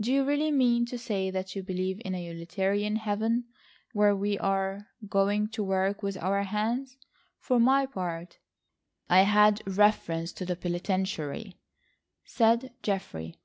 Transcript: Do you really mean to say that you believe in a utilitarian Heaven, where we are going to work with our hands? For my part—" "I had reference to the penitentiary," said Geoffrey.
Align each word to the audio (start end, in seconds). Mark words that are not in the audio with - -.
Do 0.00 0.10
you 0.10 0.24
really 0.24 0.50
mean 0.50 0.86
to 0.86 0.96
say 0.96 1.30
that 1.30 1.54
you 1.54 1.62
believe 1.62 2.00
in 2.02 2.14
a 2.14 2.24
utilitarian 2.24 2.96
Heaven, 2.96 3.44
where 3.92 4.16
we 4.16 4.38
are 4.38 4.86
going 5.06 5.48
to 5.48 5.62
work 5.62 6.02
with 6.02 6.16
our 6.16 6.44
hands? 6.44 6.96
For 7.40 7.60
my 7.60 7.84
part—" 7.84 8.38
"I 9.10 9.24
had 9.24 9.60
reference 9.66 10.32
to 10.32 10.46
the 10.46 10.56
penitentiary," 10.56 11.58
said 12.24 12.72
Geoffrey. 12.82 13.36